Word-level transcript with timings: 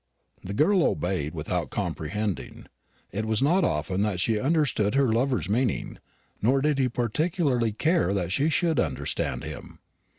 The 0.43 0.55
girl 0.55 0.81
obeyed 0.83 1.35
without 1.35 1.69
comprehending. 1.69 2.65
It 3.11 3.25
was 3.27 3.39
not 3.39 3.63
often 3.63 4.01
that 4.01 4.19
she 4.19 4.39
understood 4.39 4.95
her 4.95 5.13
lover's 5.13 5.47
meaning, 5.47 5.99
nor 6.41 6.59
did 6.59 6.79
he 6.79 6.89
particularly 6.89 7.71
care 7.71 8.11
that 8.11 8.31
she 8.31 8.49
should 8.49 8.79
understand 8.79 9.43
him. 9.43 9.77